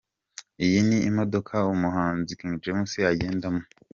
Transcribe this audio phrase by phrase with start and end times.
[0.65, 3.63] Iyi ni imodoka umuhanzi King James agendamo.